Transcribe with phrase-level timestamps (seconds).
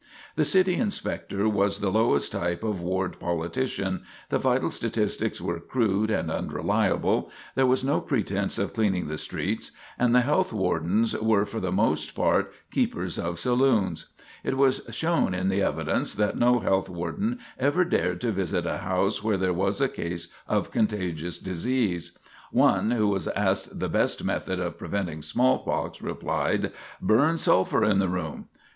[0.35, 6.09] The City Inspector was the lowest type of ward politician, the vital statistics were crude
[6.09, 9.69] and unreliable, there was no pretense of cleaning the streets,
[9.99, 14.07] and the health wardens were for the most part keepers of saloons.
[14.43, 18.79] It was shown in the evidence that no health warden ever dared to visit a
[18.79, 22.17] house where there was a case of contagious disease.
[22.51, 28.09] One, who was asked the best method of preventing smallpox, replied: "Burn sulphur in the
[28.09, 28.47] room."